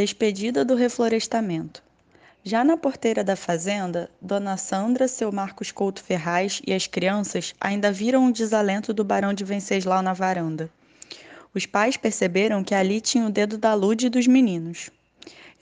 [0.00, 1.82] Despedida do reflorestamento.
[2.42, 7.92] Já na porteira da fazenda, Dona Sandra, seu Marcos Couto Ferraz e as crianças ainda
[7.92, 10.70] viram o desalento do barão de Venceslau na varanda.
[11.54, 14.88] Os pais perceberam que ali tinha o dedo da Lude e dos meninos.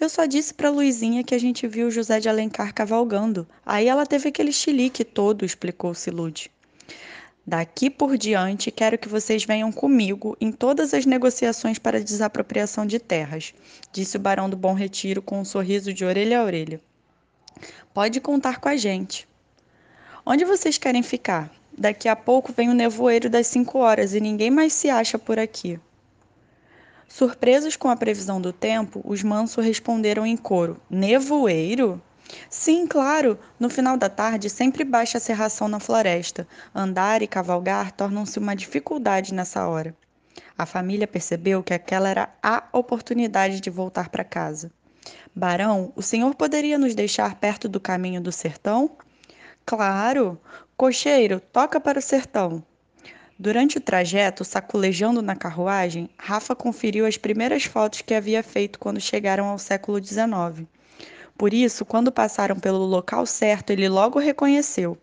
[0.01, 3.45] Eu só disse para Luizinha que a gente viu José de Alencar cavalgando.
[3.67, 6.49] Aí ela teve aquele chilique todo, explicou-se Lude.
[7.49, 12.99] Daqui por diante, quero que vocês venham comigo em todas as negociações para desapropriação de
[12.99, 13.55] terras,
[13.91, 16.79] disse o barão do Bom Retiro com um sorriso de orelha a orelha.
[17.95, 19.27] Pode contar com a gente.
[20.27, 21.51] Onde vocês querem ficar?
[21.73, 25.39] Daqui a pouco vem o nevoeiro das cinco horas e ninguém mais se acha por
[25.39, 25.81] aqui.
[27.09, 31.99] Surpresos com a previsão do tempo, os mansos responderam em coro: Nevoeiro?
[32.51, 33.39] Sim, claro.
[33.59, 36.47] No final da tarde sempre baixa a serração na floresta.
[36.75, 39.97] Andar e cavalgar tornam-se uma dificuldade nessa hora.
[40.57, 44.71] A família percebeu que aquela era a oportunidade de voltar para casa.
[45.35, 48.97] Barão, o senhor poderia nos deixar perto do caminho do sertão?
[49.65, 50.41] Claro.
[50.77, 52.63] Cocheiro, toca para o sertão.
[53.39, 59.01] Durante o trajeto, saculejando na carruagem, Rafa conferiu as primeiras fotos que havia feito quando
[59.01, 60.67] chegaram ao século XIX.
[61.39, 64.99] Por isso, quando passaram pelo local certo, ele logo reconheceu.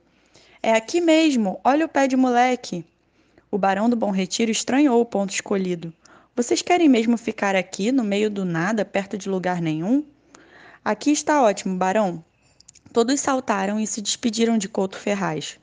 [0.61, 2.86] É aqui mesmo, olha o pé de moleque.
[3.50, 5.94] O barão do Bom Retiro estranhou o ponto escolhido.
[6.36, 10.03] Vocês querem mesmo ficar aqui, no meio do nada, perto de lugar nenhum?
[10.83, 12.22] Aqui está ótimo, barão.
[12.91, 15.58] Todos saltaram e se despediram de Couto Ferraz.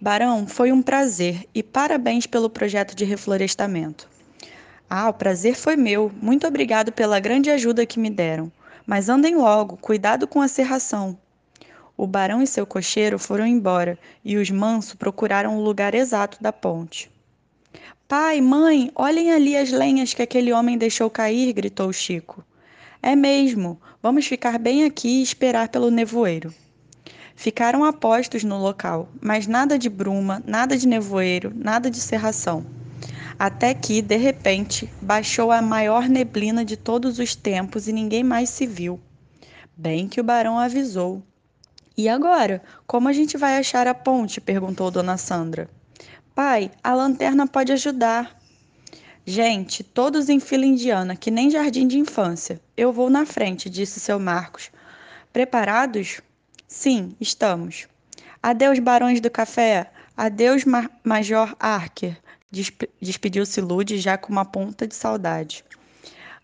[0.00, 4.08] Barão, foi um prazer e parabéns pelo projeto de reflorestamento.
[4.88, 6.10] Ah, o prazer foi meu.
[6.20, 8.50] Muito obrigado pela grande ajuda que me deram.
[8.86, 11.18] Mas andem logo, cuidado com a serração.
[11.96, 16.52] O barão e seu cocheiro foram embora e os mansos procuraram o lugar exato da
[16.52, 17.10] ponte.
[18.08, 22.44] Pai, mãe, olhem ali as lenhas que aquele homem deixou cair, gritou Chico.
[23.02, 26.52] É mesmo, vamos ficar bem aqui e esperar pelo nevoeiro.
[27.36, 32.79] Ficaram apostos no local, mas nada de bruma, nada de nevoeiro, nada de serração.
[33.40, 38.50] Até que, de repente, baixou a maior neblina de todos os tempos e ninguém mais
[38.50, 39.00] se viu.
[39.74, 41.22] Bem que o barão avisou.
[41.96, 42.62] E agora?
[42.86, 44.42] Como a gente vai achar a ponte?
[44.42, 45.70] perguntou Dona Sandra.
[46.34, 48.38] Pai, a lanterna pode ajudar.
[49.24, 52.60] Gente, todos em fila indiana, que nem jardim de infância.
[52.76, 54.70] Eu vou na frente, disse seu Marcos.
[55.32, 56.20] Preparados?
[56.68, 57.88] Sim, estamos.
[58.42, 59.90] Adeus, barões do café.
[60.14, 62.18] Adeus, Ma Major Archer.
[62.50, 65.64] Desp Despediu-se Lude já com uma ponta de saudade.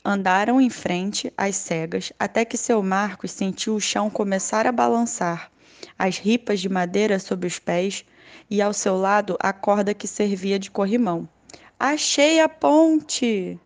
[0.05, 5.51] Andaram em frente, às cegas, até que seu Marcos sentiu o chão começar a balançar,
[5.99, 8.05] as ripas de madeira sob os pés
[8.49, 11.29] e ao seu lado a corda que servia de corrimão.
[11.79, 13.59] Achei a ponte!